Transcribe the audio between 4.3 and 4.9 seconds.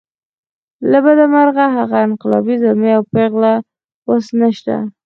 نشته.